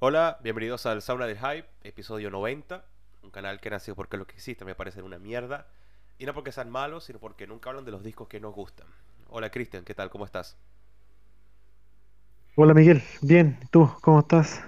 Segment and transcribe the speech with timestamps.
[0.00, 2.84] Hola, bienvenidos al Sauna del Hype, episodio 90,
[3.22, 5.68] un canal que nació porque lo que existe me parece una mierda,
[6.18, 8.86] y no porque sean malos, sino porque nunca hablan de los discos que nos gustan.
[9.28, 10.10] Hola Cristian, ¿qué tal?
[10.10, 10.56] ¿Cómo estás?
[12.56, 14.62] Hola Miguel, bien, ¿tú cómo estás?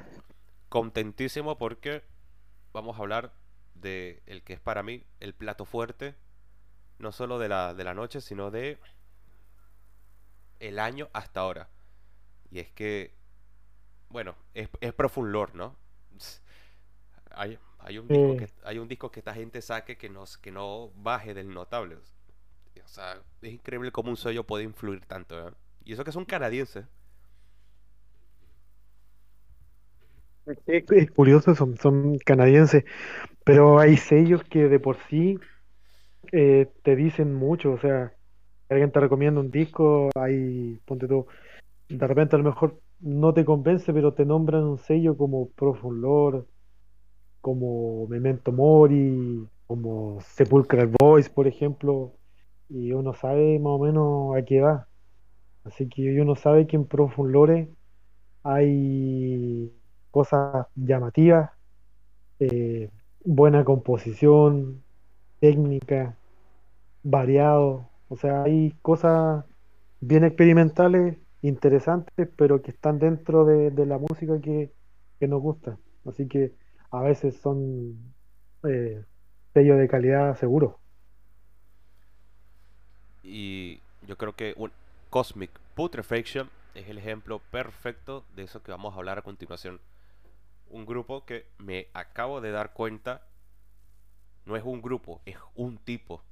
[0.68, 2.05] Contentísimo porque
[2.73, 3.32] vamos a hablar
[3.75, 6.14] de el que es para mí el plato fuerte,
[6.98, 8.79] no solo de la, de la noche, sino de
[10.61, 11.70] el año hasta ahora.
[12.50, 13.18] Y es que,
[14.11, 15.77] bueno, es, es Profund Lord, ¿no?
[17.30, 20.51] Hay, hay un disco que hay un disco que esta gente saque que no, que
[20.51, 21.97] no baje del notable.
[21.97, 25.52] O sea, es increíble cómo un sello puede influir tanto, ¿eh?
[25.85, 26.87] Y eso que es un canadiense.
[30.66, 32.85] es, es curioso, son, son canadienses,
[33.45, 35.38] pero hay sellos que de por sí
[36.33, 38.13] eh, te dicen mucho, o sea,
[38.69, 41.27] alguien te recomienda un disco, hay, ponte tú,
[41.88, 46.01] de repente a lo mejor no te convence, pero te nombran un sello como Profund
[46.02, 46.47] Lord,
[47.41, 52.15] como Memento Mori, como Sepulchral Voice, por ejemplo,
[52.69, 54.88] y uno sabe más o menos a qué va.
[55.65, 57.69] Así que uno sabe que en Profund Lore
[58.43, 59.73] hay
[60.10, 61.51] cosas llamativas,
[62.41, 62.91] eh,
[63.24, 64.82] buena composición,
[65.41, 66.16] técnica,
[67.03, 69.44] variado, o sea, hay cosas
[70.00, 71.19] bien experimentales,
[71.49, 74.72] interesantes, pero que están dentro de, la música que,
[75.19, 75.78] que nos gusta.
[76.06, 76.54] Así que
[76.91, 78.15] a veces son
[78.65, 79.04] eh,
[79.54, 80.78] sellos de calidad seguro.
[83.22, 84.72] Y yo creo que un
[85.10, 89.81] Cosmic Putrefaction es el ejemplo perfecto de eso que vamos a hablar a continuación.
[90.71, 93.22] Un grupo que me acabo de dar cuenta
[94.44, 96.22] no es un grupo, es un tipo.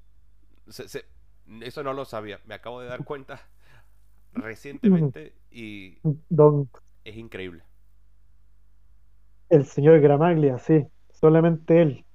[1.60, 3.40] Eso no lo sabía, me acabo de dar cuenta
[4.36, 5.98] recientemente y
[6.28, 6.70] Don,
[7.04, 7.64] es increíble.
[9.48, 12.06] el señor Gramaglia, sí, solamente él.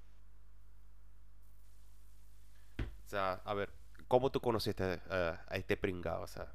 [3.05, 3.69] O sea, a ver,
[4.07, 6.23] ¿cómo tú conociste a, a este pringado?
[6.23, 6.53] O sea,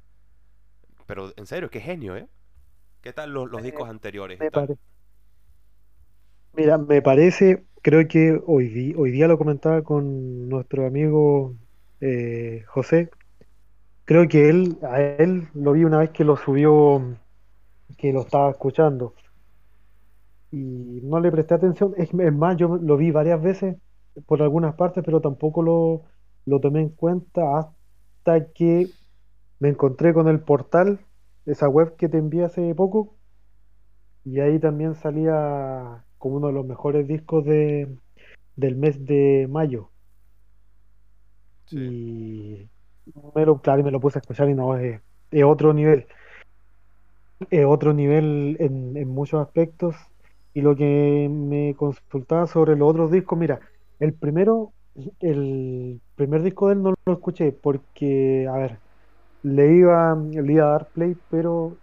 [1.05, 2.27] pero en serio, qué genio, ¿eh?
[3.01, 4.79] ¿Qué tal los, los discos anteriores me parece.
[6.53, 11.55] Mira, me parece, creo que hoy, hoy día lo comentaba con nuestro amigo
[12.01, 13.11] eh, José,
[14.07, 17.17] creo que él, a él lo vi una vez que lo subió,
[17.97, 19.13] que lo estaba escuchando
[20.49, 23.75] y no le presté atención, es, es más, yo lo vi varias veces
[24.25, 26.03] por algunas partes, pero tampoco lo,
[26.45, 28.87] lo tomé en cuenta hasta que
[29.59, 31.01] me encontré con el portal,
[31.45, 33.15] esa web que te envié hace poco,
[34.23, 37.93] y ahí también salía como uno de los mejores discos de
[38.55, 39.89] del mes de mayo.
[41.65, 41.77] Sí.
[41.77, 42.69] Y
[43.61, 45.01] claro, y me lo puse a escuchar y no, es,
[45.43, 46.07] otro nivel,
[47.49, 49.95] es otro nivel en, muchos aspectos.
[50.53, 53.59] Y lo que me consultaba sobre los otros discos, mira,
[53.99, 54.73] el primero,
[55.19, 58.81] el primer disco de él no lo escuché porque, a ver,
[59.43, 61.79] le iba, le iba a dar play, pero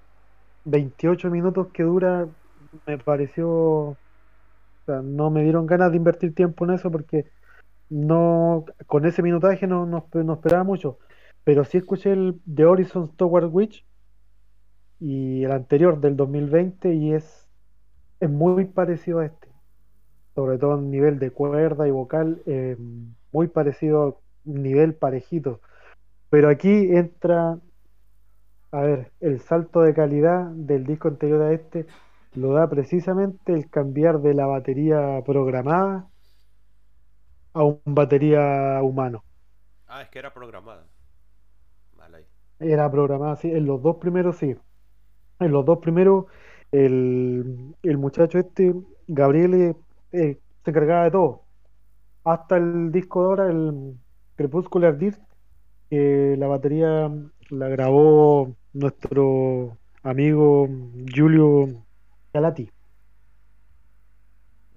[0.64, 2.28] 28 minutos que dura
[2.86, 3.98] me pareció, o
[4.86, 7.30] sea, no me dieron ganas de invertir tiempo en eso porque
[7.88, 10.98] No, con ese minutaje no, no, no esperaba mucho,
[11.44, 13.84] pero sí escuché el The Horizon Toward Witch
[14.98, 17.46] y el anterior del 2020 y es,
[18.20, 19.48] es muy parecido a este,
[20.34, 22.76] sobre todo en nivel de cuerda y vocal, eh,
[23.32, 25.60] muy parecido, nivel parejito.
[26.30, 27.58] Pero aquí entra,
[28.72, 31.86] a ver, el salto de calidad del disco anterior a este
[32.34, 36.08] lo da precisamente el cambiar de la batería programada
[37.52, 39.24] a un batería humano.
[39.86, 40.84] Ah, es que era programada.
[42.58, 44.56] Era programada así, en los dos primeros sí.
[45.40, 46.26] En los dos primeros,
[46.72, 48.74] el, el muchacho este,
[49.06, 49.76] Gabriel, eh,
[50.12, 51.42] eh, se encargaba de todo.
[52.24, 53.94] Hasta el disco de ahora, el
[54.36, 55.20] Crepuscular Disc,
[55.90, 57.12] que la batería
[57.50, 60.68] la grabó nuestro amigo
[61.06, 61.68] Giulio
[62.32, 62.70] Galati.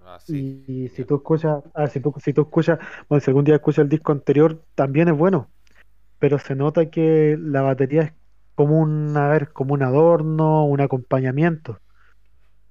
[0.06, 0.64] Ah, sí.
[0.68, 2.80] Y, y si tú escuchas, ah, si tú, si tú escuchas,
[3.10, 5.48] bueno, si algún día escuchas el disco anterior, también es bueno,
[6.20, 8.14] pero se nota que la batería es
[8.56, 11.80] como un, a ver, como un adorno, un acompañamiento.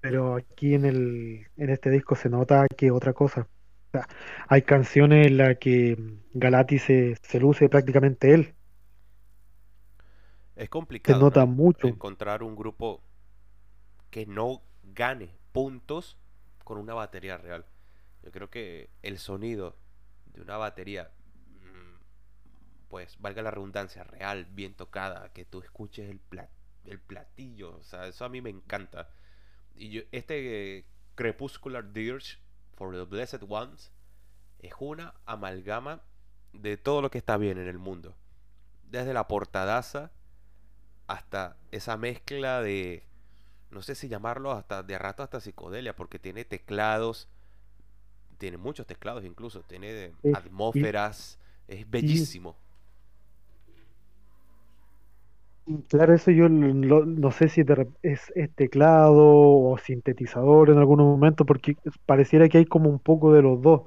[0.01, 3.43] pero aquí en el, en este disco se nota que otra cosa.
[3.43, 4.09] O sea,
[4.49, 5.97] hay canciones en las que
[6.35, 8.57] Galati se, se luce prácticamente él,
[10.57, 11.31] Es complicado,
[11.83, 13.03] encontrar un grupo
[14.11, 16.17] que no gane puntos
[16.65, 17.65] con una batería real.
[18.23, 19.77] Yo creo que el sonido
[20.27, 21.11] de una batería,
[22.89, 26.51] pues valga la redundancia, real, bien tocada, que tú escuches el pla-
[26.85, 29.11] el platillo, o sea, eso a mí me encanta.
[29.77, 30.85] Y yo- este eh,
[31.17, 32.39] Crepuscular Dirge
[32.77, 33.93] for the Blessed Ones
[34.61, 36.03] es una amalgama
[36.53, 38.17] de todo lo que está bien en el mundo.
[38.91, 40.13] Desde la portadaza
[41.07, 43.05] hasta esa mezcla de,
[43.71, 47.29] no sé si llamarlo hasta de rato hasta psicodelia, porque tiene teclados,
[48.39, 52.57] tiene muchos teclados incluso, tiene atmósferas, es bellísimo.
[55.89, 57.63] Claro, eso yo lo- no sé si
[58.03, 61.77] es, teclado o sintetizador en algunos momentos, porque
[62.07, 63.83] pareciera que hay como un poco de los dos.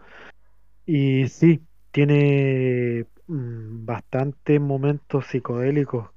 [0.85, 6.09] Y sí, tiene mm, bastantes momentos psicodélicos.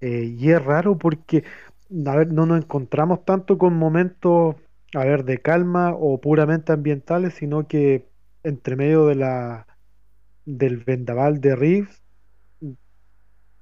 [0.00, 1.44] Eh, y es raro porque,
[2.06, 4.56] a ver, no nos encontramos tanto con momentos,
[4.94, 8.08] a ver, de calma o puramente ambientales, sino que
[8.44, 9.66] entre medio de la,
[10.46, 12.03] del vendaval de riffs,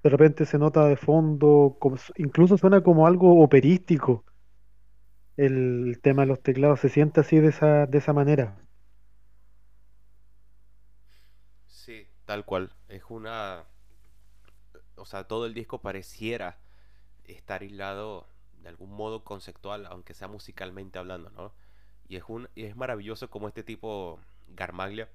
[0.03, 1.79] de repente se nota de fondo,
[2.17, 4.25] incluso suena como algo operístico
[5.37, 8.57] el tema de los teclados, se siente así de esa, de esa manera.
[11.67, 12.73] Sí, tal cual.
[12.89, 13.65] Es una,
[14.97, 16.59] o sea, todo el disco pareciera
[17.25, 18.29] estar hilado
[18.63, 21.53] de algún modo conceptual, aunque sea musicalmente hablando, ¿no?
[22.09, 25.09] Y es un, y es maravilloso como este tipo Garmaglia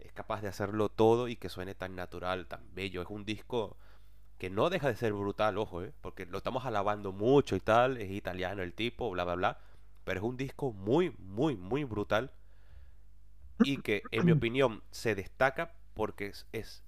[0.00, 3.02] es capaz de hacerlo todo y que suene tan natural, tan bello.
[3.02, 3.76] Es un disco
[4.38, 5.92] que no deja de ser brutal, ojo, ¿eh?
[6.02, 9.60] Porque lo estamos alabando mucho y tal, es italiano el tipo, bla, bla, bla.
[10.04, 12.30] Pero es un disco muy, muy, muy brutal
[13.60, 16.82] y que, en mi opinión, se destaca porque es,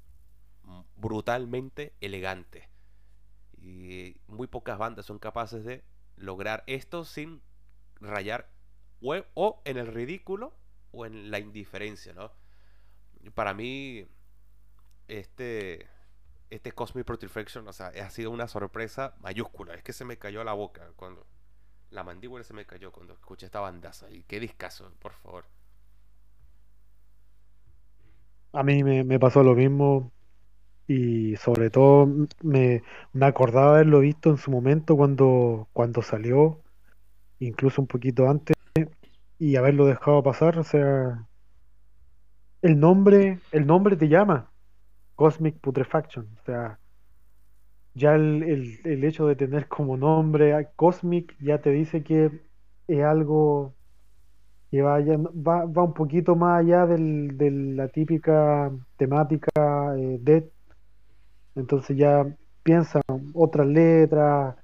[0.96, 2.68] brutalmente elegante.
[3.56, 5.82] Y muy pocas bandas son capaces de
[6.16, 7.40] lograr esto sin
[8.00, 8.50] rayar
[9.00, 10.54] o en el ridículo
[10.92, 12.32] o en la indiferencia, ¿no?
[13.34, 14.06] Para mí,
[15.08, 15.88] este,
[16.50, 19.74] este Cosmic Perfection, o sea, ha sido una sorpresa mayúscula.
[19.74, 21.26] Es que se me cayó la boca cuando.
[21.90, 24.10] La mandíbula se me cayó cuando escuché esta bandaza.
[24.10, 25.46] Y qué discazo, por favor.
[28.52, 30.12] A mí me, me pasó lo mismo
[30.86, 32.06] y sobre todo
[32.42, 36.62] me, me acordaba haberlo visto en su momento cuando, cuando salió,
[37.38, 38.56] incluso un poquito antes,
[39.38, 40.58] y haberlo dejado pasar.
[40.58, 41.26] O sea,
[42.62, 44.50] el nombre, el nombre te llama,
[45.18, 46.28] Cosmic Putrefaction.
[46.40, 46.78] O sea,
[47.94, 52.30] ya el, el, el hecho de tener como nombre Cosmic ya te dice que
[52.86, 53.74] es algo
[54.70, 59.50] que va, va un poquito más allá del, de la típica temática
[59.96, 60.52] eh, Death.
[61.56, 62.24] Entonces ya
[62.62, 63.00] piensa
[63.34, 64.54] otras letras,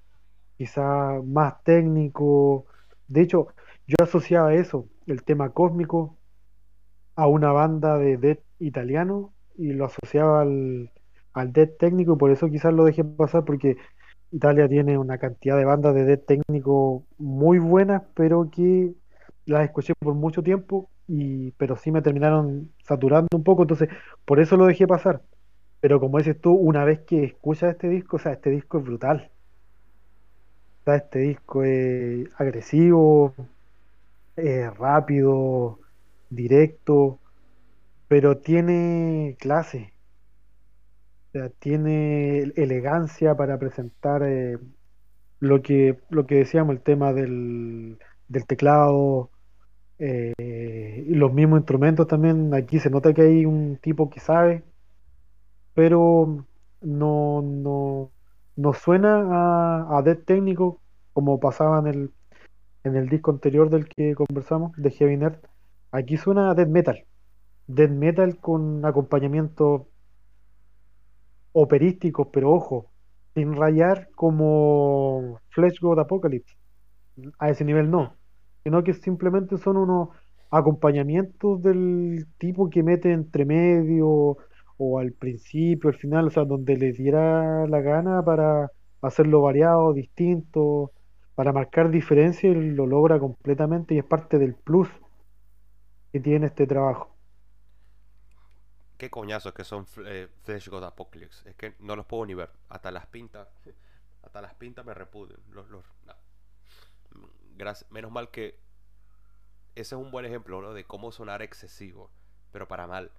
[0.57, 2.67] quizá más técnico.
[3.09, 3.49] De hecho,
[3.89, 6.17] yo asociaba eso, el tema cósmico,
[7.17, 10.91] a una banda de death italiano y lo asociaba al,
[11.33, 13.77] al death técnico y por eso quizás lo dejé pasar porque
[14.33, 18.93] Italia tiene una cantidad de bandas de death técnico muy buenas, pero que
[19.47, 23.89] las escuché por mucho tiempo y pero sí me terminaron saturando un poco, entonces
[24.25, 25.23] por eso lo dejé pasar.
[25.81, 28.85] Pero como dices tú, una vez que escuchas este disco, o sea, este disco es
[28.85, 29.31] brutal.
[30.81, 33.35] O sea, este disco es agresivo,
[34.37, 35.79] es rápido,
[36.31, 37.19] directo,
[38.15, 39.93] pero tiene clase,
[41.27, 44.57] o sea, tiene elegancia para presentar eh,
[45.41, 49.31] lo que, lo que decíamos, el tema del, del teclado
[49.99, 52.55] eh, los mismos instrumentos también.
[52.55, 54.63] Aquí se nota que hay un tipo que sabe,
[55.75, 56.47] pero
[56.83, 58.13] no, no,
[58.55, 60.81] no suena a, a death técnico
[61.13, 62.11] como pasaba en el,
[62.85, 65.41] en el disco anterior del que conversamos, de Heavy Nerd.
[65.91, 67.05] Aquí suena a death metal,
[67.67, 69.89] death metal con acompañamiento
[71.53, 72.91] operísticos, pero ojo,
[73.35, 76.57] sin rayar como Flesh God Apocalypse.
[77.39, 78.17] A ese nivel no,
[78.65, 80.09] sino que simplemente son unos
[80.51, 84.37] acompañamientos del tipo que mete entre medio
[84.77, 89.93] o al principio, al final, o sea, donde le diera la gana para hacerlo variado,
[89.93, 90.93] distinto,
[91.35, 94.89] para marcar diferencia y lo logra completamente y es parte del plus
[96.13, 97.14] que tiene este trabajo.
[98.97, 101.49] Qué coñazos que son eh, Flesh God Apocalypse.
[101.49, 102.51] Es que no los puedo ni ver.
[102.69, 103.49] Hasta las pintas.
[104.23, 105.39] Hasta las pintas me repuden.
[105.51, 106.15] Los, los, no.
[107.57, 107.91] Gracias.
[107.91, 108.59] Menos mal que
[109.75, 110.73] ese es un buen ejemplo ¿no?
[110.73, 112.11] de cómo sonar excesivo,
[112.53, 113.11] pero para mal.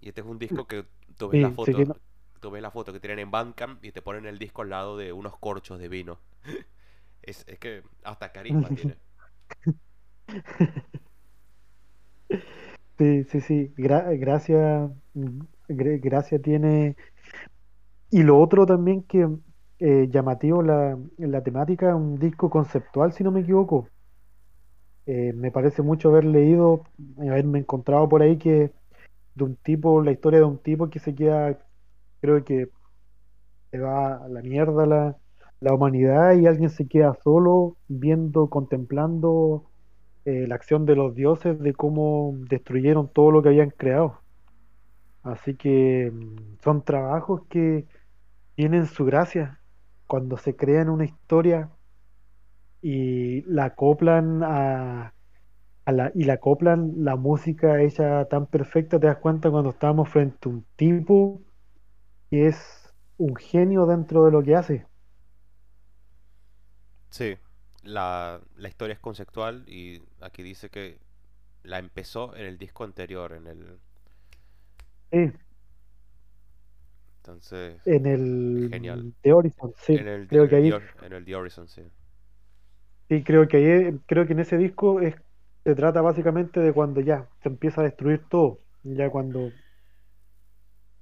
[0.00, 0.84] Y este es un disco que
[1.16, 2.00] tú ves la Sí, sí foto,
[2.40, 4.96] tú ves la foto que tienen en Bandcamp y te ponen el disco al lado
[4.96, 6.18] de unos corchos de vino.
[7.20, 8.96] Es, es que hasta carisma tiene.
[12.98, 16.96] Sí, sí, sí, gra- gracias, mm, gra- gracias tiene.
[18.10, 19.26] Y lo otro también que
[19.78, 23.88] eh, llamativo la, la temática, un disco conceptual, si no me equivoco.
[25.06, 26.84] Eh, me parece mucho haber leído,
[27.18, 28.72] haberme encontrado por ahí que
[29.34, 31.58] de un tipo, la historia de un tipo que se queda,
[32.20, 32.70] creo que
[33.70, 35.16] se va a la mierda la,
[35.60, 39.67] la humanidad y alguien se queda solo viendo, contemplando
[40.28, 44.20] eh, la acción de los dioses, de cómo destruyeron todo lo que habían creado.
[45.22, 47.86] Así que mm, son trabajos que
[48.56, 49.60] tienen su gracia
[50.06, 51.70] cuando se crean una historia
[52.82, 55.14] y la acoplan a,
[55.86, 60.08] a la, y la acoplan la música hecha tan perfecta, te das cuenta cuando estamos
[60.10, 61.42] frente a un tipo
[62.30, 64.86] que es un genio dentro de lo que hace.
[67.10, 67.38] Sí,
[67.82, 71.00] la, la historia es conceptual y aquí dice que
[71.64, 73.80] la empezó en el disco anterior, en el...
[75.10, 75.32] Sí,
[77.22, 78.06] Entonces, en
[78.70, 79.06] genial.
[79.06, 81.68] el The Horizon, sí, En el, creo en que el, ahí, en el The Horizon,
[81.68, 81.82] sí.
[83.08, 85.14] sí, creo que ahí, creo que en ese disco es,
[85.64, 89.52] se trata básicamente de cuando ya se empieza a destruir todo, ya cuando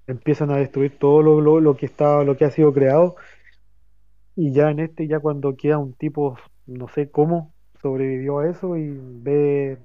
[0.09, 3.17] empiezan a destruir todo lo, lo, lo que está, lo que ha sido creado,
[4.37, 8.77] y ya en este, ya cuando queda un tipo, no sé cómo, sobrevivió a eso
[8.77, 9.79] y ve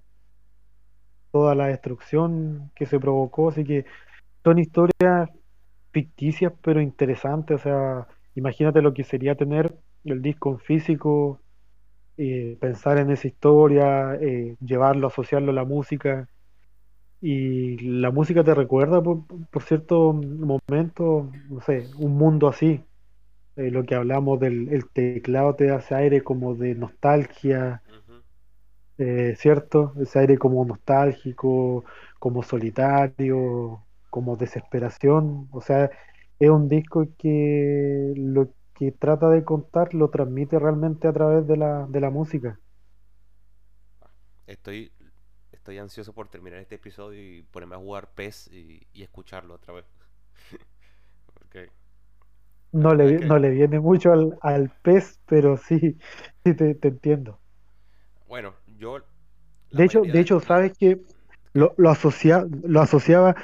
[1.31, 3.85] toda la destrucción que se provocó, así que
[4.43, 5.29] son historias
[5.91, 11.39] ficticias pero interesantes, o sea, imagínate lo que sería tener el disco en físico,
[12.17, 16.27] eh, pensar en esa historia, eh, llevarlo, asociarlo a la música,
[17.21, 22.83] y la música te recuerda por, por cierto momento, no sé, un mundo así,
[23.55, 27.83] eh, lo que hablamos del el teclado te da ese aire como de nostalgia,
[28.97, 29.93] eh, ¿cierto?
[29.99, 31.85] Ese aire como nostálgico,
[32.19, 35.47] como solitario, como desesperación.
[35.51, 35.89] O sea,
[36.39, 41.57] es un disco que lo que trata de contar lo transmite realmente a través de
[41.57, 42.59] la, de la música.
[44.47, 44.91] Estoy,
[45.51, 49.73] estoy ansioso por terminar este episodio y ponerme a jugar PES y, y escucharlo otra
[49.73, 49.85] vez.
[51.33, 51.71] Porque
[52.73, 55.97] No le, no le viene mucho al, al pez, pero sí,
[56.43, 57.41] sí te, te entiendo.
[58.27, 58.99] bueno, yo
[59.71, 61.01] De hecho, de hecho, sabes que
[61.53, 63.35] lo, lo asocia, lo asociaba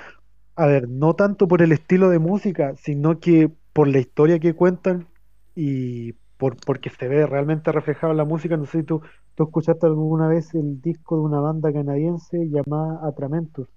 [0.55, 4.55] A ver, no tanto por el estilo de música, sino que por la historia que
[4.55, 5.09] cuentan
[5.55, 8.57] y por porque se ve realmente reflejado en la música.
[8.57, 9.01] No sé si tú,
[9.35, 13.69] tú escuchaste alguna vez el disco de una banda canadiense llamada Atramentus,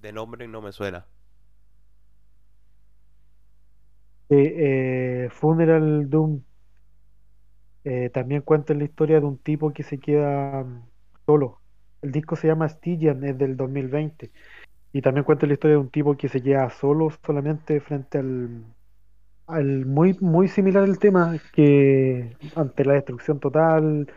[0.00, 1.06] De nombre no me suena.
[4.21, 6.42] de, eh, Funeral Doom.
[7.84, 10.88] Eh, también cuentan la historia de un tipo que se queda mm,
[11.26, 11.60] solo.
[12.02, 14.32] El disco se llama Stygian, es del 2020.
[14.92, 18.64] Y también cuenta la historia de un tipo que se queda solo solamente frente al,
[19.46, 24.08] al muy, muy similar el tema, que ante la destrucción total,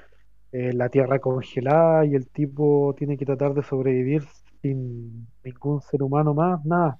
[0.51, 4.24] eh, la tierra congelada y el tipo tiene que tratar de sobrevivir
[4.62, 7.00] sin ningún ser humano más, nada.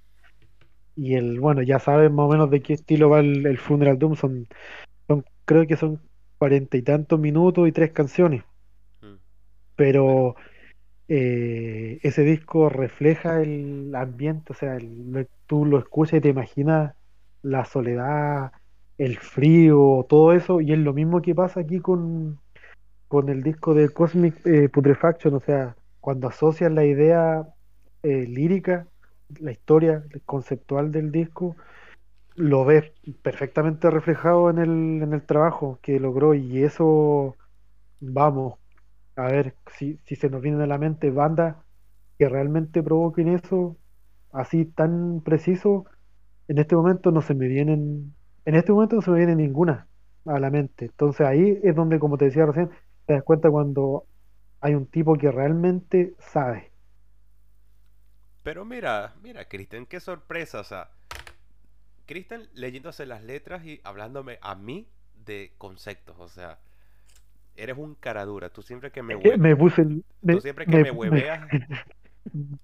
[0.96, 4.00] Y el, bueno, ya sabes más o menos de qué estilo va el, el Funeral
[4.00, 4.48] Doom, son,
[5.08, 6.02] son, creo que son
[6.40, 8.44] cuarenta y tantos minutos y tres canciones,
[9.04, 9.20] Mm,
[9.76, 10.36] pero
[11.10, 16.96] eh, ese disco refleja el ambiente, o sea, el- tú lo escuchas y te imaginas
[17.44, 18.54] la soledad,
[18.98, 22.42] el frío, todo eso, y es lo mismo que pasa aquí con,
[23.08, 27.48] con el disco de Cosmic eh, Putrefaction, o sea, cuando asocias la idea
[28.04, 28.88] eh, lírica,
[29.40, 31.56] la historia conceptual del disco,
[32.36, 32.92] lo ves
[33.22, 37.36] perfectamente reflejado en el, en el trabajo que logró, y eso,
[38.00, 38.56] vamos,
[39.16, 41.56] a ver si, si se nos viene a la mente bandas
[42.18, 43.78] que realmente provoquen eso
[44.32, 45.86] así tan preciso,
[46.48, 48.14] en este momento no se me vienen,
[48.46, 49.88] en este momento no se me viene ninguna
[50.26, 50.86] a la mente.
[50.86, 52.70] Entonces ahí es donde, como te decía recién,
[53.06, 54.06] te das cuenta cuando
[54.62, 56.72] hay un tipo que realmente sabe.
[58.46, 60.92] Pero mira, mira, Cristian, qué sorpresa, o sea,
[62.06, 64.88] Cristian leyéndose las letras y hablándome a mí
[65.26, 66.60] de conceptos, o sea,
[67.56, 69.56] eres un cara dura, tú siempre que me hue- me
[70.28, 71.48] tú siempre que me, hueveas,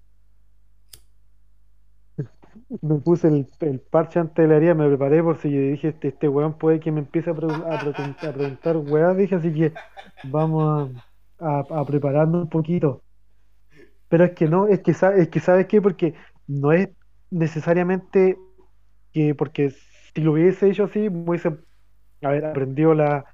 [2.82, 5.88] me puse el, el parche antes de la herida, me preparé por si yo dije,
[5.88, 9.34] este, este weón puede que me empiece a, pregun- a, pregun- a preguntar weas, dije,
[9.34, 9.72] así que
[10.22, 10.90] vamos
[11.40, 13.02] a, a, a prepararnos un poquito.
[14.12, 15.80] Pero es que no, es que, es que ¿sabes qué?
[15.80, 16.12] Porque
[16.46, 16.90] no es
[17.30, 18.36] necesariamente
[19.10, 21.56] que, porque si lo hubiese hecho así, hubiese,
[22.20, 23.24] a ver, aprendido la,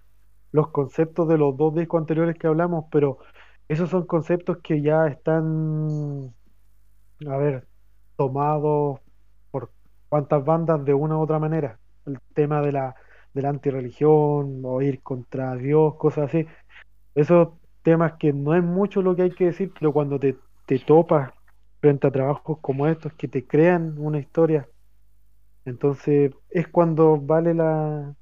[0.52, 3.18] los conceptos de los dos discos anteriores que hablamos, pero
[3.66, 6.32] esos son conceptos que ya están,
[7.26, 7.66] a ver,
[8.14, 9.00] tomados
[9.50, 9.72] por
[10.08, 11.80] cuantas bandas de una u otra manera.
[12.06, 12.94] El tema de la,
[13.34, 16.46] de la antirreligión, o ir contra Dios, cosas así.
[17.16, 17.48] Esos
[17.82, 20.36] temas que no es mucho lo que hay que decir, pero cuando te,
[20.68, 21.32] te topas
[21.80, 24.68] frente a trabajos como estos que te crean una historia,
[25.64, 28.14] entonces es cuando vale la,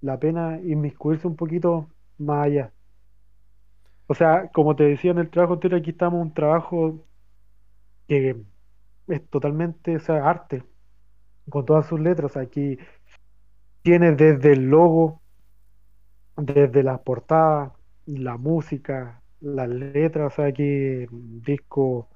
[0.00, 2.72] la pena inmiscuirse un poquito más allá.
[4.06, 7.04] O sea, como te decía en el trabajo anterior, aquí estamos un trabajo
[8.08, 8.36] que
[9.08, 10.64] es totalmente, o sea, arte,
[11.50, 12.36] con todas sus letras.
[12.38, 12.78] Aquí
[13.82, 15.20] tiene desde el logo,
[16.36, 17.72] desde las portadas,
[18.06, 22.10] la música, las letras, o sea, aquí disco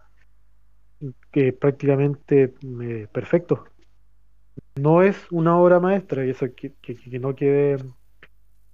[1.32, 3.64] que prácticamente eh, perfecto.
[4.76, 6.74] No es una obra maestra, y eso que,
[7.18, 7.76] no quede,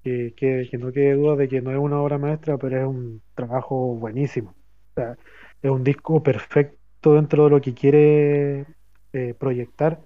[0.02, 3.23] que, que- no quede duda de que no es una obra maestra, pero es un
[3.35, 4.50] trabajo buenísimo.
[4.52, 5.16] O sea,
[5.62, 8.66] es un disco perfecto dentro de lo que quiere
[9.12, 10.00] eh, proyectar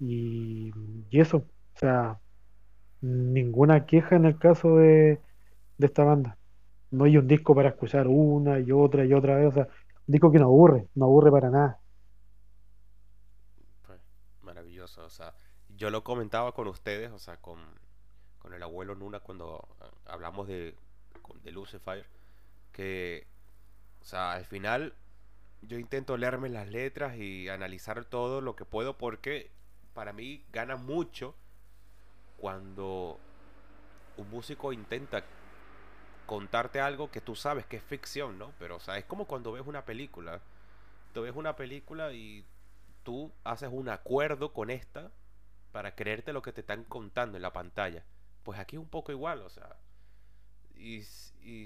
[0.00, 0.72] y,
[1.20, 2.20] eso, o sea,
[3.02, 5.20] ninguna queja en el caso de
[5.88, 6.38] esta banda.
[6.90, 10.12] No hay un disco para escuchar una y otra y otra vez, o sea, un
[10.12, 11.80] disco que no aburre, no aburre para nada.
[13.86, 14.00] Pues,
[14.42, 15.34] maravilloso, o sea,
[15.76, 17.60] yo lo comentaba con ustedes, o sea, con,
[18.38, 20.74] con el abuelo Nuna cuando ah, hablamos de,
[21.42, 22.06] de Lucifer,
[22.72, 23.26] que,
[24.00, 24.94] o sea, al final
[25.62, 29.50] yo intento leerme las letras y analizar todo lo que puedo porque
[29.94, 31.34] para mí gana mucho
[32.36, 33.18] cuando
[34.16, 35.24] un músico intenta
[36.26, 38.52] contarte algo que tú sabes que es ficción, ¿no?
[38.58, 40.40] Pero, o sea, es como cuando ves una película.
[41.14, 42.44] Tú ves una película y
[43.02, 45.10] tú haces un acuerdo con esta
[45.72, 48.04] para creerte lo que te están contando en la pantalla.
[48.42, 49.76] Pues aquí es un poco igual, o sea.
[50.74, 51.02] Y,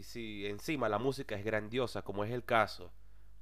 [0.03, 2.93] si encima la música es grandiosa, como es el caso,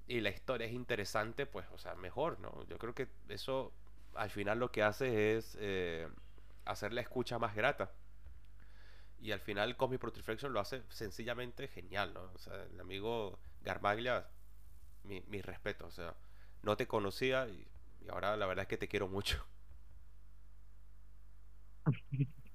[0.06, 2.64] y la historia es interesante, pues, o sea, mejor, ¿no?
[2.68, 3.72] Yo creo que eso
[4.14, 6.08] al final lo que hace es eh,
[6.64, 7.90] hacer la escucha más grata.
[9.20, 12.22] Y al final Cosmic Perfection lo hace sencillamente genial, ¿no?
[12.34, 14.26] O sea, el amigo Garmaglia,
[15.04, 16.14] mi, mi respeto, o sea,
[16.62, 17.66] no te conocía y,
[18.04, 19.44] y ahora la verdad es que te quiero mucho.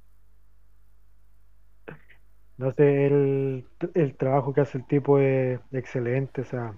[2.57, 6.73] No sé, el, el trabajo que hace el tipo es excelente, o sea,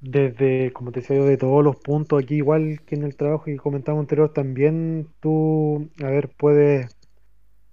[0.00, 3.44] desde, como te decía yo, de todos los puntos aquí, igual que en el trabajo
[3.44, 6.96] que comentamos anterior, también tú, a ver, puedes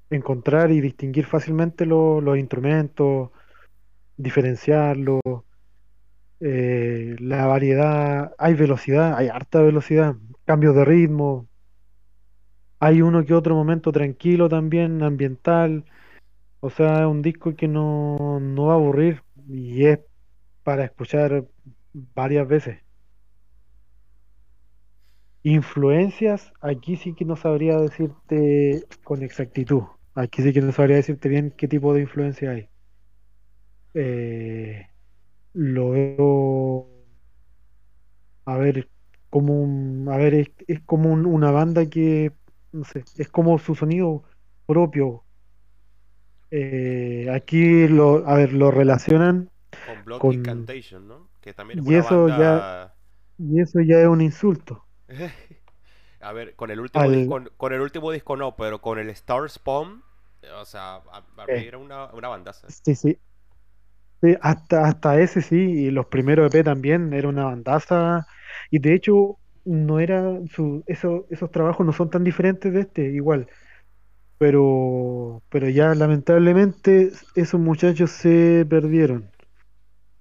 [0.10, 3.32] encontrar y distinguir fácilmente lo- los instrumentos,
[4.18, 5.22] diferenciarlos,
[6.40, 10.16] eh, la variedad, hay velocidad, hay harta velocidad,
[10.46, 11.50] cambios de ritmo,
[12.80, 15.86] hay uno que otro momento tranquilo también, ambiental,
[16.62, 20.00] o sea, es un disco que no, no va a aburrir y es
[20.64, 21.46] para escuchar
[21.94, 22.80] varias veces.
[25.46, 29.82] Influencias, aquí sí que no sabría decirte con exactitud.
[30.18, 32.70] Aquí sí que no sabría decirte bien qué tipo de influencia hay.
[33.94, 34.88] Eh,
[35.54, 36.88] lo veo,
[38.46, 38.90] a ver,
[39.30, 42.34] como un, a ver, es, es como un- una banda que,
[42.72, 44.24] no sé, es como su sonido
[44.66, 45.26] propio.
[46.52, 49.50] Eh, aquí lo, a ver, lo relacionan
[49.82, 51.32] Con Blood con, Incantation, ¿no?
[51.42, 52.96] Que también es y una eso ya, banda...
[53.38, 54.88] y eso ya es un insulto.
[56.22, 59.10] A ver, con el último Al, disco, con el último disco no, pero con el
[59.12, 60.04] Star Spawn,
[60.60, 61.02] o sea,
[61.48, 62.68] eh, era una, una bandaza.
[62.68, 63.18] sí, sí,
[64.22, 68.26] Sí, hasta, hasta ese sí, y los primeros EP también, era una bandaza,
[68.72, 73.02] y de hecho no era su, eso, esos trabajos no son tan diferentes de este,
[73.12, 73.48] igual,
[74.40, 79.30] pero, pero ya lamentablemente esos muchachos se perdieron.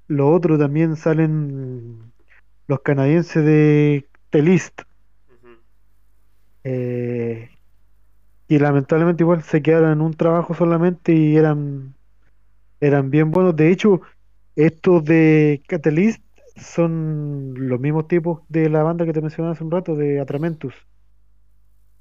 [0.09, 2.13] Lo otro también salen
[2.69, 4.83] los canadienses de The List,
[6.65, 7.51] eh,
[8.49, 11.97] y lamentablemente igual se quedaron en un trabajo solamente y eran
[12.81, 13.57] Eran bien buenos.
[13.57, 14.03] De hecho,
[14.57, 16.23] estos de Catalyst
[16.57, 20.75] son los mismos tipos de la banda que te mencionaba hace un rato, de Atramentus.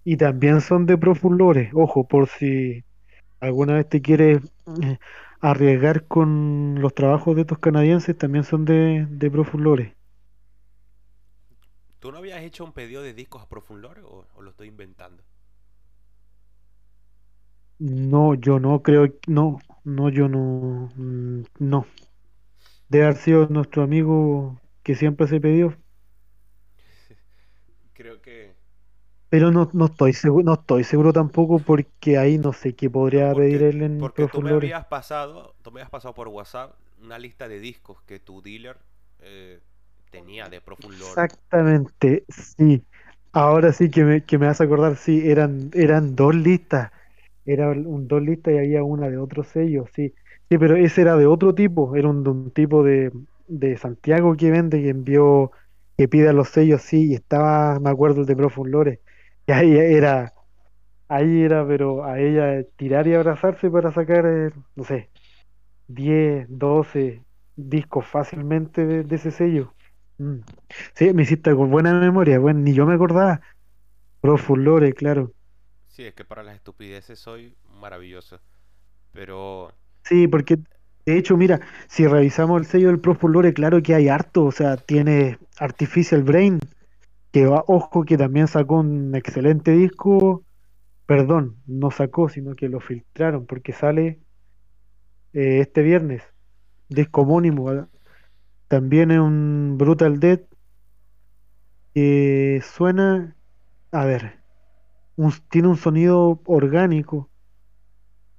[0.05, 1.41] Y también son de Profund
[1.73, 2.86] Ojo, por si
[3.39, 4.39] alguna vez te quieres
[4.84, 4.99] eh,
[5.41, 9.93] arriesgar con los trabajos de estos canadienses, también son de, de Profund
[11.99, 14.67] ¿Tú no habías hecho un pedido de discos a Profund Lore o, o lo estoy
[14.67, 15.23] inventando?
[17.79, 21.85] No, yo no creo, no, no, yo no, mm, no.
[22.89, 25.77] Debe haber sido nuestro amigo que siempre se pidió,
[27.93, 28.55] Creo que...
[29.29, 33.33] pero no, no estoy seguro, no estoy seguro tampoco porque ahí no sé qué podría
[33.35, 37.17] pedir él en porque tú me habías pasado, tú me habías pasado por WhatsApp una
[37.19, 38.77] lista de discos que tu dealer
[39.19, 39.59] eh,
[40.09, 41.23] tenía de Profund Lore.
[41.23, 42.85] Exactamente, sí.
[43.31, 46.91] Ahora sí que me, que me vas a acordar, sí, eran, eran dos listas.
[47.45, 50.13] Era un dos listas y había una de otro sello, sí.
[50.49, 53.12] Sí, pero ese era de otro tipo, era un, un tipo de,
[53.47, 55.51] de Santiago que vende, que envió,
[55.97, 59.01] que pida los sellos, sí, y estaba, me acuerdo, el de Profund Lore.
[59.47, 60.34] Y ahí era,
[61.08, 65.12] ahí era, pero a ella tirar y abrazarse para sacar, eh, no sé,
[65.88, 69.75] 10 12 discos fácilmente de, de ese sello.
[70.17, 70.39] Mm.
[70.95, 73.41] Sí, me hiciste con buena memoria, bueno, ni yo me acordaba.
[74.21, 75.34] Profund Lore, claro.
[75.95, 78.39] Sí, es que para las estupideces soy maravilloso.
[79.13, 80.58] Pero, Sí, porque
[81.05, 84.51] de hecho, mira, si revisamos el sello del Profund Lore, claro que hay harto, o
[84.51, 86.60] sea, tiene Artificial Brain,
[87.31, 90.45] que va- ojo que también sacó un excelente disco,
[91.08, 94.21] perdón, no sacó, sino que lo filtraron, porque sale
[95.34, 96.23] eh, este viernes,
[96.89, 97.89] disco homónimo.
[98.67, 100.43] También es un Brutal Death
[101.93, 103.36] que suena,
[103.91, 104.44] a ver,
[105.17, 107.30] un- tiene un sonido orgánico,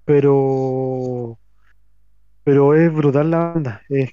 [0.04, 1.38] pero
[2.44, 3.82] Pero es brutal la banda.
[3.88, 4.10] Es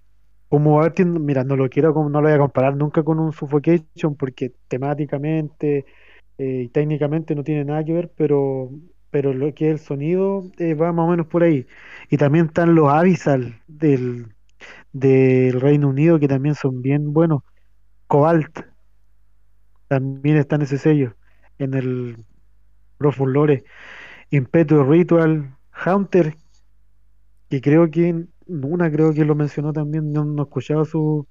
[0.50, 3.32] como, a ver, mira, no lo quiero, no lo voy a comparar nunca con un
[3.34, 5.86] Suffocation porque temáticamente
[6.38, 8.72] eh, y técnicamente no tiene nada que ver, pero,
[9.12, 11.68] pero lo que es el sonido eh, va más o menos por ahí.
[12.10, 14.36] Y también están los Abyssal del,
[14.94, 17.44] del Reino Unido que también son bien buenos.
[18.08, 18.60] Cobalt
[19.88, 21.16] también está en ese sello,
[21.58, 22.26] en el
[23.04, 23.64] Profund Lore.
[24.32, 26.36] Impetuous Ritual, Hunter,
[27.50, 31.28] que creo que, una creo que lo mencionó también, no, no he escuchado su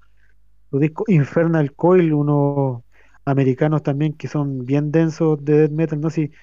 [0.71, 2.83] Los discos Infernal Coil, unos
[3.25, 6.33] americanos también que son bien densos de death metal, no sé si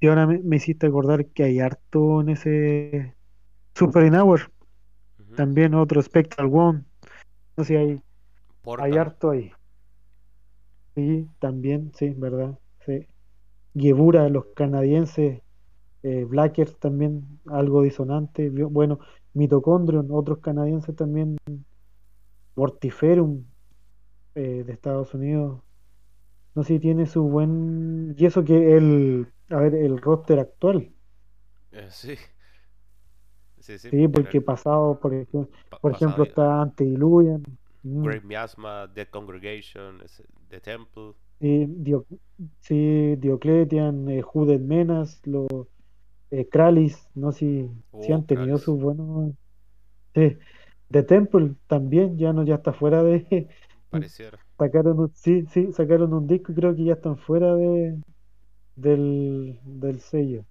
[0.00, 3.16] si ahora me, me hiciste acordar que hay harto en ese
[3.74, 4.52] Super in Hour,
[5.36, 6.84] también otro Spectral One,
[7.56, 8.00] no sé si hay,
[8.80, 9.52] hay harto ahí.
[10.94, 12.58] Sí, también, sí, verdad.
[12.86, 13.06] Sí.
[13.74, 15.42] Gebura, los canadienses,
[16.02, 18.50] eh, Blackers también, algo disonante.
[18.50, 19.00] Bueno,
[19.34, 21.36] Mitochondrion, otros canadienses también,
[22.56, 23.44] Mortiferum,
[24.34, 25.60] eh, de Estados Unidos.
[26.54, 28.14] No sé si tiene su buen.
[28.16, 29.26] Y eso que el.
[29.50, 30.92] A ver, el roster actual.
[31.72, 32.16] Eh, sí,
[33.60, 33.90] sí, sí.
[33.90, 37.42] Sí, porque pasado, por ejemplo, pa- por pasado, ejemplo hay está Antediluvian.
[37.82, 40.00] mm, Great Miasma, Dead Congregation,
[40.48, 41.14] The Temple.
[41.40, 42.06] Sí, Dio-
[42.60, 45.46] sí, Diocletian, eh, Hooded Menas, los
[46.30, 47.08] eh, Kralis.
[47.14, 47.70] No sé si,
[48.00, 48.60] si han tenido Kralis.
[48.60, 49.32] sus buenos.
[50.14, 50.38] Sí,
[50.90, 53.48] The Temple también, ya no, ya está fuera de.
[53.90, 54.38] Pareciera.
[54.58, 58.00] Sacaron un, sí, sí, sacaron un disco y creo que ya están fuera de,
[58.76, 60.44] del, del sello.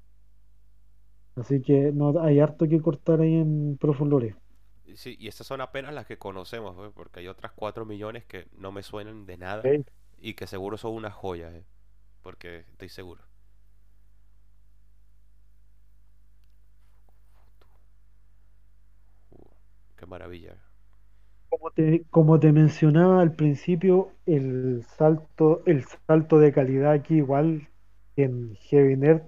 [1.35, 4.33] Así que no hay harto que cortar ahí en Profund
[4.85, 8.25] Y Sí, y estas son apenas las que conocemos, pues, porque hay otras 4 millones
[8.25, 9.85] que no me suenan de nada Ok.
[10.23, 11.65] Y que seguro son unas joyas, eh,
[12.23, 13.23] porque estoy seguro.
[19.31, 19.49] Uh,
[19.97, 20.55] qué maravilla.
[21.49, 27.69] Como te, como te mencionaba al principio, el salto, el salto de calidad aquí igual
[28.17, 29.21] en Heavy Nerd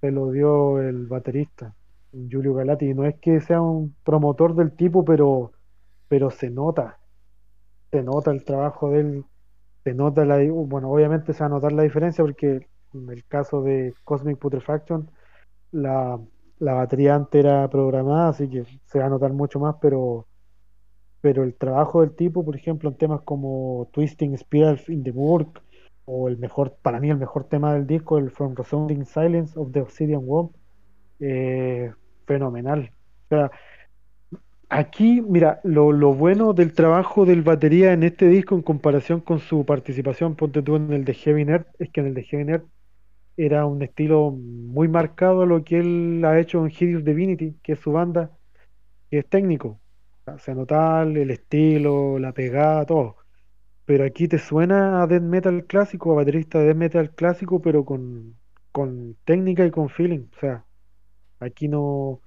[0.00, 1.74] se lo dio el baterista,
[2.12, 2.94] Giulio Galati.
[2.94, 5.52] No es que sea un promotor del tipo, pero,
[6.08, 7.00] pero se nota,
[7.92, 9.24] se nota el trabajo de él,
[9.84, 13.62] se nota la, bueno, obviamente se va a notar la diferencia porque en el caso
[13.62, 15.10] de Cosmic Putrefaction,
[15.72, 16.18] la,
[16.58, 20.26] la batería antes era programada, así que se va a notar mucho más, pero
[21.20, 25.48] pero el trabajo del tipo, por ejemplo, en temas como Twisting Spirals in the Burg,
[26.06, 29.70] o el mejor, para mí el mejor tema del disco, el From Resounding Silence of
[29.72, 30.50] the Obsidian Womb,
[31.20, 31.92] eh,
[32.26, 32.90] fenomenal.
[33.26, 33.50] O sea,
[34.70, 39.66] aquí, mira, lo, bueno del trabajo del batería en este disco en comparación con su
[39.66, 42.62] participación, ponte tú en el de Heavy Nerd, es que en el de Heavy Nerd
[43.36, 47.72] era un estilo muy marcado a lo que él ha hecho en Hideous Divinity, que
[47.72, 48.30] es su banda,
[49.10, 49.80] que es técnico.
[50.26, 53.16] O Se notaba el estilo, la pegada, todo.
[53.86, 57.84] Pero aquí te suena a death metal clásico, a baterista de death metal clásico, pero
[57.84, 58.36] con,
[58.72, 60.26] con técnica y con feeling.
[60.36, 60.64] O sea,
[61.40, 62.20] aquí no,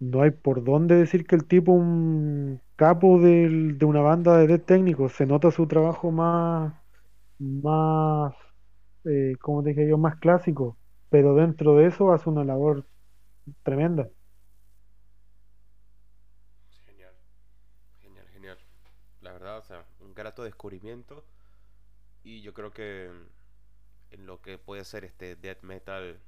[0.00, 4.48] no hay por dónde decir que el tipo un capo del- de una banda de
[4.48, 5.08] death técnico.
[5.10, 6.74] Se nota su trabajo más,
[7.38, 8.34] más,
[9.04, 10.78] eh, como dije yo, más clásico.
[11.10, 12.86] Pero dentro de eso hace una labor
[13.64, 14.08] tremenda.
[16.86, 17.14] Genial,
[18.02, 18.58] genial, genial.
[19.22, 21.24] La verdad, o sea, un grato descubrimiento
[22.24, 23.10] y yo creo que
[24.10, 26.20] en lo que puede ser este death metal,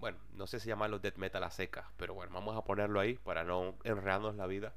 [0.00, 3.14] bueno, no sé si llamarlo death metal a secas, pero bueno, vamos a ponerlo ahí
[3.16, 4.74] para no enredarnos la vida,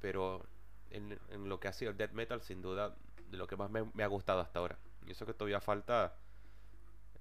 [0.00, 0.44] pero
[0.90, 2.94] en, en lo que ha sido el death metal, sin duda,
[3.30, 4.78] de lo que más me, me ha gustado hasta ahora.
[5.06, 6.14] Y eso que todavía falta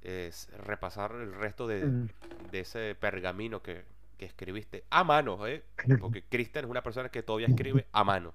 [0.02, 2.06] es repasar el resto de, Mm,
[2.52, 3.86] de ese pergamino que,
[4.18, 5.64] que escribiste a mano, ¿eh?
[6.00, 8.34] Porque Cristian es una persona que todavía escribe a mano.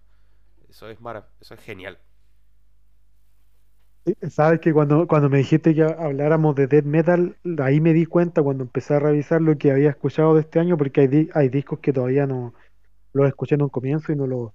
[0.68, 1.98] Eso es mara- eso es genial.
[4.30, 8.40] Sabes que cuando, cuando me dijiste que habláramos de death metal, ahí me di cuenta
[8.42, 11.48] cuando empecé a revisar lo que había escuchado de este año, porque hay, di- hay
[11.48, 12.54] discos que todavía no
[13.12, 14.52] los escuché en un comienzo y no los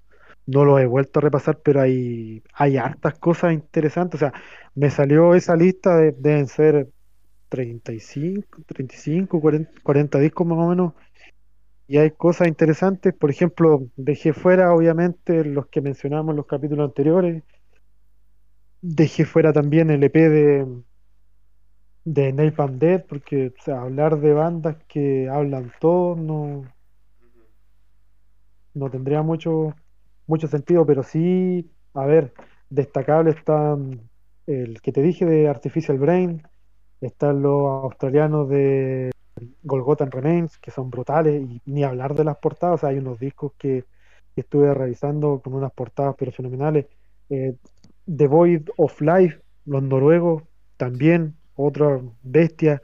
[0.48, 4.22] no los he vuelto a repasar, pero hay, hay hartas cosas interesantes.
[4.22, 4.34] O sea,
[4.76, 6.90] me salió esa lista, de- deben ser
[7.50, 10.94] treinta treinta y cinco treinta y cinco 40, 40 discos más o menos,
[11.88, 13.14] y hay cosas interesantes.
[13.14, 17.44] Por ejemplo, dejé fuera, obviamente, los que mencionamos en los capítulos anteriores.
[18.82, 20.68] Dejé fuera también el EP de,
[22.04, 26.64] de Napalm Death, porque hablar de bandas que hablan todo no,
[28.74, 29.76] no tendría mucho,
[30.28, 32.34] mucho sentido, pero sí, a ver,
[32.70, 34.00] destacable está mm,
[34.48, 36.42] el que te dije de Artificial Brain,
[37.02, 39.12] están los australianos de
[39.64, 42.98] Golgotha and Remains, que son brutales, y ni hablar de las portadas, o sea, hay
[43.00, 43.86] unos discos que,
[44.36, 46.88] que estuve revisando con unas portadas pero fenomenales.
[47.30, 47.56] Eh,
[48.16, 50.44] The Void of Life, los noruegos,
[50.78, 52.82] también, otra bestia.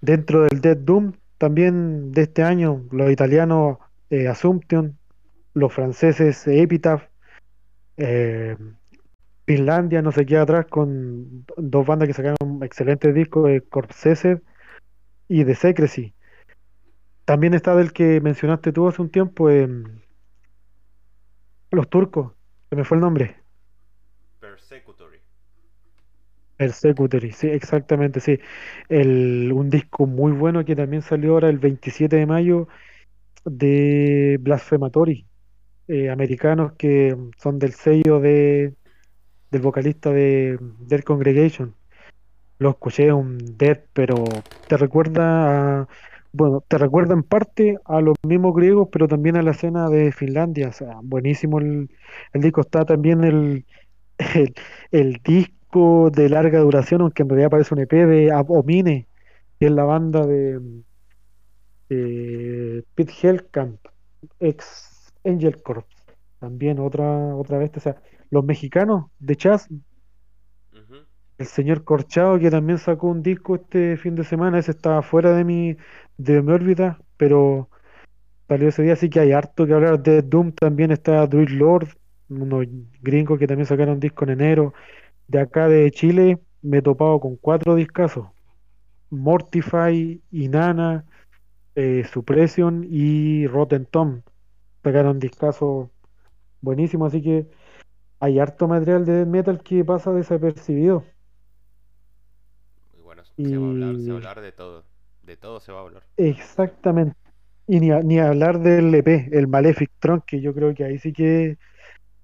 [0.00, 3.78] Dentro del Dead Doom, también de este año, los italianos
[4.10, 4.98] eh, Assumption,
[5.54, 7.04] los franceses Epitaph,
[7.96, 8.56] eh,
[9.46, 14.42] Finlandia no se queda atrás con dos bandas que sacaron excelentes discos, de Corpsesed
[15.28, 16.14] y The Secrecy.
[17.24, 20.00] También está del que mencionaste tú hace un tiempo, em,
[21.70, 22.32] los turcos,
[22.70, 23.36] se me fue el nombre.
[24.40, 25.18] Persecutory.
[26.56, 28.38] Persecutory, sí, exactamente, sí.
[28.88, 32.68] El, un disco muy bueno que también salió ahora el 27 de mayo
[33.44, 35.26] de Blasphematory,
[35.88, 38.74] eh, americanos que son del sello de,
[39.50, 41.74] del vocalista de Dead Congregation.
[42.58, 44.24] Lo escuché, un Dead, pero
[44.68, 45.88] te recuerda a,
[46.32, 50.12] bueno, te recuerda en parte a los mismos griegos, pero también a la escena de
[50.12, 50.68] Finlandia.
[50.68, 51.90] O sea, buenísimo el,
[52.32, 52.62] el disco.
[52.62, 53.66] Está también el,
[54.34, 54.54] el,
[54.92, 55.55] el disco
[56.10, 59.08] de larga duración, aunque en realidad parece un EP de Abomine,
[59.58, 60.60] que es la banda de
[61.88, 63.80] eh, Pete Hellcamp,
[64.40, 65.86] ex Angel Corps.
[66.38, 67.96] También otra, otra vez, o sea,
[68.30, 69.68] los mexicanos de Chas,
[70.72, 71.06] Ujú.
[71.38, 75.34] el señor Corchado, que también sacó un disco este fin de semana, ese estaba fuera
[75.34, 75.76] de mi,
[76.16, 77.68] de mi órbita, pero
[78.48, 81.88] salió ese día, así que hay harto que hablar de Doom, también está Druid Lord,
[82.28, 82.66] unos
[83.02, 84.74] gringos que también sacaron disco en enero.
[85.28, 88.28] De acá de Chile me he topado con cuatro discazos.
[89.10, 91.06] Mortify, Inanna,
[91.76, 94.22] eh, Suppression y Rotten Tom.
[94.84, 95.90] Sacaron discazos
[96.60, 97.48] buenísimos, así que
[98.20, 101.04] hay harto material de death metal que pasa desapercibido.
[102.92, 103.22] Muy bueno.
[103.42, 104.84] Se va a hablar, se va a Y hablar de todo.
[105.22, 106.08] De todo se va a hablar.
[106.16, 107.16] exactamente.
[107.66, 110.98] Y ni, a- ni hablar del EP, el Malefic Throne, que yo creo que ahí
[110.98, 111.58] sí que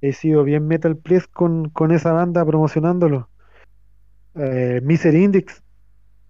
[0.03, 3.29] he sido bien Metal Please con, con esa banda promocionándolo.
[4.35, 5.63] Eh, Miser Index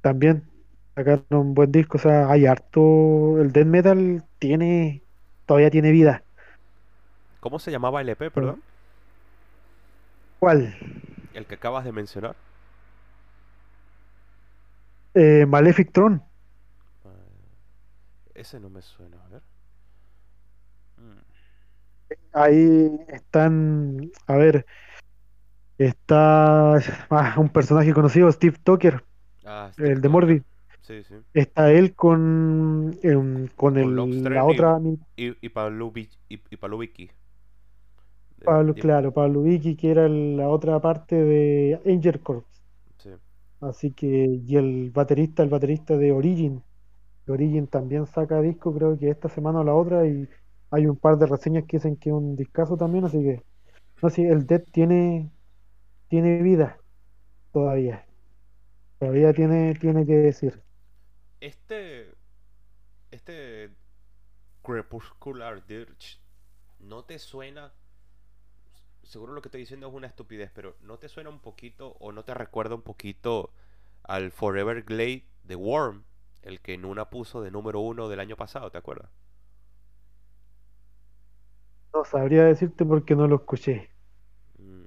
[0.02, 0.44] también
[0.94, 3.40] sacaron un buen disco, o sea, hay harto.
[3.40, 5.02] El death metal tiene,
[5.46, 6.22] todavía tiene vida.
[7.40, 8.62] ¿Cómo se llamaba el EP, perdón?
[10.38, 10.76] ¿Cuál?
[11.34, 12.36] El que acabas de mencionar.
[15.14, 16.20] Eh, Malefic Throne.
[17.04, 17.08] Ah,
[18.34, 19.51] ese no me suena, a ver.
[22.32, 24.66] Ahí están, a ver,
[25.78, 26.76] está
[27.10, 29.04] ah, un personaje conocido, Steve Tucker,
[29.44, 30.08] Ah, Steve el de.
[30.08, 30.42] Morbid.
[30.82, 31.14] Sí, sí.
[31.34, 34.78] Está él con, em, con Con el, la otra,
[35.16, 35.48] y, y,
[38.44, 42.46] Pablo, y- claro, Pablo Vicky, que era la otra parte de Angel Corps.
[42.98, 43.10] sí.
[43.60, 44.06] Así que,
[44.46, 46.62] y el baterista, el baterista de Origin,
[47.26, 50.28] de Origin también saca disco, creo que esta semana o la otra, y
[50.72, 53.42] hay un par de reseñas que dicen que es un discazo también, así que,
[54.02, 55.30] no sé, el Dead tiene,
[56.08, 56.78] tiene vida
[57.52, 58.06] todavía,
[58.98, 60.62] todavía tiene, tiene que decir.
[61.40, 62.14] Este.
[63.10, 63.70] Este.
[64.62, 66.18] Crepuscular Dirge.
[66.80, 67.72] ¿No te suena?
[69.02, 72.12] Seguro lo que estoy diciendo es una estupidez, pero ¿no te suena un poquito o
[72.12, 73.52] no te recuerda un poquito
[74.04, 76.04] al Forever Glade de Worm?
[76.40, 79.10] El que Nuna puso de número uno del año pasado, ¿te acuerdas?
[81.94, 83.88] No sabría decirte porque no lo escuché.
[84.60, 84.84] Mm,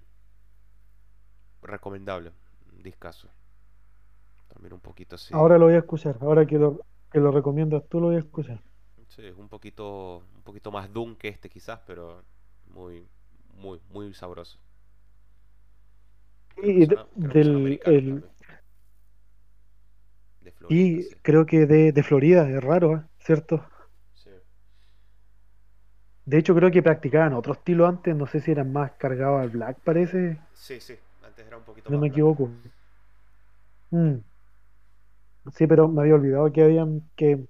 [1.62, 2.32] recomendable.
[2.74, 3.28] Un discazo.
[4.48, 5.34] También un poquito así.
[5.36, 6.80] Ahora lo voy a escuchar, ahora que lo,
[7.12, 8.60] que lo recomiendas tú lo voy a escuchar.
[9.08, 12.24] Sí, es un poquito, un poquito más doom que este quizás, pero
[12.68, 13.08] muy,
[13.56, 14.60] muy, muy sabroso.
[16.58, 18.26] Y de- del, el, también.
[20.39, 21.15] De Florida, y sí.
[21.24, 23.02] creo que de, de Florida, es raro, ¿eh?
[23.20, 23.65] ¿Cierto?
[26.25, 29.49] De hecho, creo que practicaban otro estilo antes, no sé si eran más cargados al
[29.49, 32.23] black, parece, Sí, sí, antes era un poquito no más me black.
[32.23, 32.51] equivoco.
[33.93, 34.21] Mm,
[35.55, 37.45] Sí, pero me había olvidado que habían, que,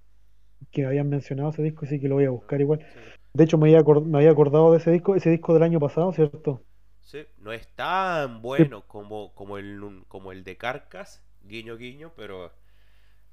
[0.72, 2.86] que habían mencionado ese disco, así que lo voy a No, buscar igual.
[2.94, 3.00] sí,
[3.34, 6.12] De hecho, me había, me había acordado de ese disco, ese disco del año pasado,
[6.14, 6.66] ¿cierto?
[7.02, 12.12] sí, no es tan Sí, bueno como, como el, como el de Carcass, guiño guiño,
[12.16, 12.52] pero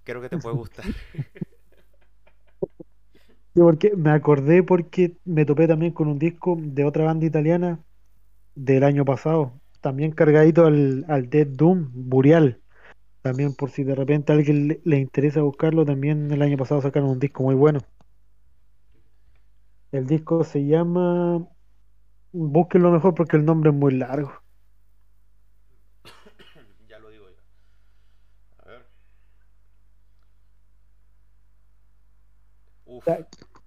[0.04, 0.86] creo que te puede gustar.
[3.54, 7.84] porque me acordé porque me topé también con un disco de otra banda italiana
[8.54, 12.62] del año pasado, también cargadito al, al Dead Doom, Burial.
[13.22, 16.82] También por si de repente a alguien le, le interesa buscarlo, también el año pasado
[16.82, 17.80] sacaron un disco muy bueno.
[19.92, 21.48] El disco se llama,
[22.32, 24.32] búsquenlo mejor porque el nombre es muy largo.
[26.88, 27.36] ya lo digo yo.
[28.58, 28.82] A ver.
[32.86, 32.91] O Uf.
[32.91, 32.91] sea,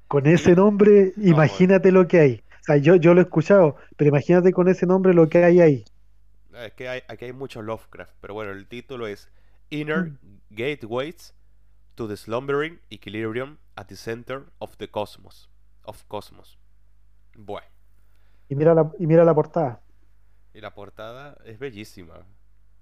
[0.08, 1.30] con ese nombre, no, bueno.
[1.32, 2.44] imagínate lo que hay.
[2.62, 5.60] O sea, yo, yo lo he escuchado, pero imagínate con ese nombre lo que hay
[5.62, 5.86] ahí.
[6.54, 9.30] Es que hay, aquí hay mucho Lovecraft, pero bueno, el título es
[9.70, 10.18] Inner Mm.
[10.52, 11.34] Gateways
[11.96, 15.50] to the Slumbering Equilibrium at the Center of the Cosmos.
[15.84, 16.58] Of Cosmos.
[17.36, 17.68] Bueno,
[18.50, 19.82] Y mira la, y mira la portada.
[20.54, 22.26] y la portada es bellísima.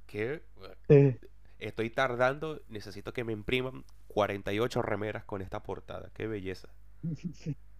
[0.05, 0.43] Que
[0.89, 1.19] Eh,
[1.67, 6.11] estoy tardando, necesito que me impriman 48 remeras con esta portada.
[6.13, 6.69] Qué belleza.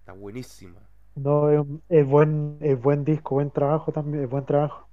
[0.00, 0.88] Está buenísima.
[1.14, 4.88] no, es, es buen, es buen disco, buen trabajo también, es buen trabajo.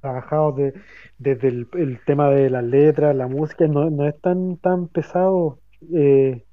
[0.00, 0.74] Trabajado de,
[1.18, 5.60] desde el, el tema de las letras, la música, no, no es tan, tan pesado,
[5.94, 6.46] eh,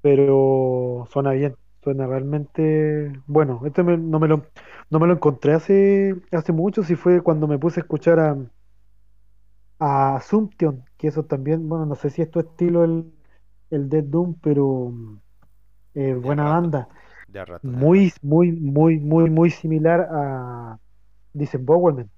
[0.00, 3.60] pero suena bien, suena realmente bueno.
[3.66, 4.46] Este me- no me lo,
[4.90, 8.36] no me lo encontré hace, hace mucho, si fue cuando me puse a escuchar a,
[9.78, 13.12] a Assumption, que eso también, bueno, no sé si es tu estilo el,
[13.70, 14.92] el Dead Doom, pero
[15.94, 16.48] eh, buena rato.
[16.48, 16.88] banda.
[17.32, 20.80] Rato, Muy, muy, muy, muy, muy similar a
[21.34, 22.10] Disembowelment.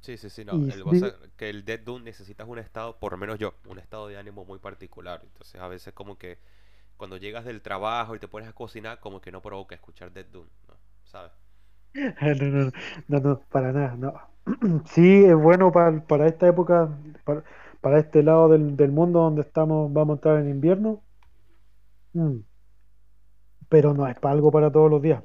[0.00, 0.62] Sí, sí, sí, no.
[0.68, 0.84] El
[1.36, 4.44] que el Dead Doom necesitas un estado, por lo menos yo, un estado de ánimo
[4.44, 5.20] muy particular.
[5.24, 6.38] Entonces a veces como que
[6.96, 10.26] cuando llegas del trabajo y te pones a cocinar, como que no provoca escuchar Dead
[10.26, 10.78] Doom, ¿no?
[11.04, 11.32] ¿Sabes?
[11.94, 12.72] no, no, no,
[13.08, 14.33] no, no, para nada, no.
[14.86, 17.44] Sí, es bueno para, para esta época, para,
[17.80, 21.02] para este lado del, del mundo donde estamos, vamos a entrar en invierno,
[22.14, 22.44] mm,
[23.68, 25.22] pero no es para algo para todos los días.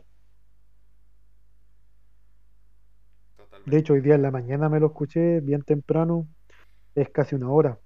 [3.65, 3.77] De Totalmente.
[3.77, 6.27] hecho, hoy día en la mañana me lo escuché bien temprano,
[6.95, 7.79] es casi una hora,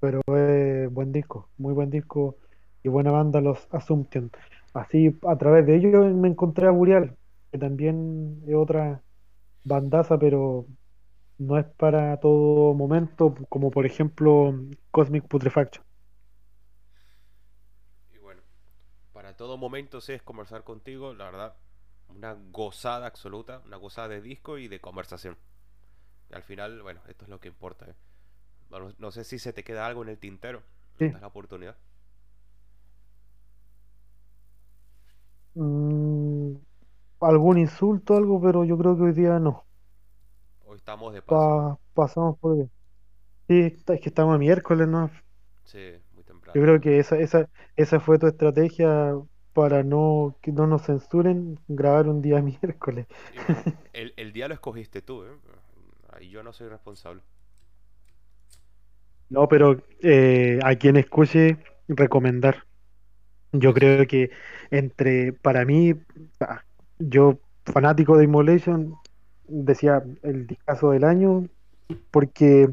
[0.00, 2.38] pero es buen disco, muy buen disco
[2.84, 4.30] y buena banda los Assumption.
[4.74, 7.16] Así, a través de ellos me encontré a Burial,
[7.52, 9.02] que también es otra
[9.64, 10.66] bandaza, pero
[11.38, 14.54] no es para todo momento, como por ejemplo
[14.90, 15.84] Cosmic Putrefaction.
[18.12, 18.42] Y bueno,
[19.12, 21.56] para todo momento sí es conversar contigo, la verdad,
[22.08, 25.36] una gozada absoluta, una gozada de disco y de conversación.
[26.30, 27.94] Y al final, bueno, esto es lo que importa, ¿eh?
[28.68, 30.62] Bueno, no sé si se te queda algo en el tintero.
[30.98, 31.06] Sí.
[31.06, 31.76] Esta es la oportunidad.
[35.54, 36.29] Mm,
[37.20, 39.66] algún insulto, algo, pero yo creo que hoy día no.
[40.64, 41.54] Hoy estamos de paso.
[41.54, 42.68] Pa- pasamos por.
[43.48, 45.10] Sí, es que estamos a miércoles, ¿no?
[45.64, 46.62] Sí, muy Yo temprano.
[46.62, 49.14] creo que esa, esa, esa fue tu estrategia
[49.52, 53.06] para no que no nos censuren, grabar un día miércoles.
[53.92, 55.30] El, el día lo escogiste tú, ¿eh?
[56.12, 57.22] Ahí yo no soy responsable.
[59.28, 62.66] No, pero eh, a quien escuche, recomendar.
[63.52, 64.30] Yo creo que
[64.70, 65.94] entre, para mí,
[66.40, 66.64] ah,
[67.00, 68.94] yo fanático de Immolation,
[69.48, 71.46] decía el discazo del año,
[72.10, 72.68] porque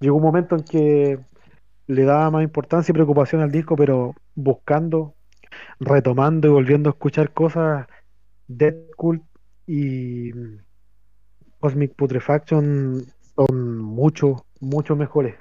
[0.00, 1.18] llegó un momento en que
[1.86, 5.14] le daba más importancia y preocupación al disco, pero buscando,
[5.78, 7.86] retomando y volviendo a escuchar cosas,
[8.48, 9.22] Dead Cult
[9.66, 10.30] y
[11.60, 13.04] Cosmic Putrefaction
[13.36, 15.36] son mucho, mucho mejores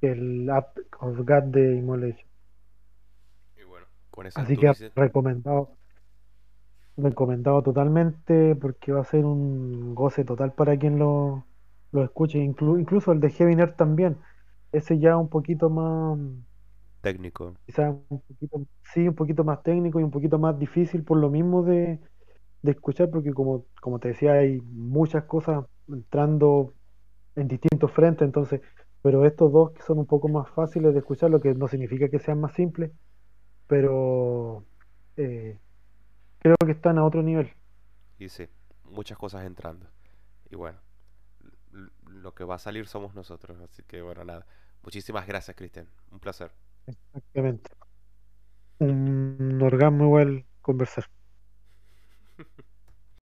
[0.00, 2.28] que el Act of God de Immolation.
[3.58, 5.75] Y bueno, con Así que recomendado.
[6.98, 11.46] Recomendado totalmente porque va a ser un goce total para quien lo,
[11.92, 14.18] lo escuche, inclu- incluso el de Heavy Nerd también.
[14.72, 16.18] Ese ya un poquito más,
[17.00, 17.54] técnico.
[17.66, 21.30] quizás un poquito, sí, un poquito más técnico y un poquito más difícil por lo
[21.30, 22.00] mismo de,
[22.62, 26.74] de escuchar, porque como, como te decía, hay muchas cosas entrando
[27.36, 28.60] en distintos frentes, entonces,
[29.02, 32.08] pero estos dos que son un poco más fáciles de escuchar, lo que no significa
[32.10, 32.92] que sean más simples,
[33.66, 34.66] pero
[35.16, 35.58] eh,
[36.38, 37.52] creo que están a otro nivel.
[38.18, 38.48] Y sí,
[38.84, 39.86] muchas cosas entrando.
[40.50, 40.78] Y bueno,
[42.08, 43.58] lo que va a salir somos nosotros.
[43.60, 44.46] Así que bueno, nada.
[44.82, 45.88] Muchísimas gracias, Cristian.
[46.10, 46.52] Un placer.
[46.86, 47.70] Exactamente.
[48.78, 51.06] Un orgasmo igual conversar.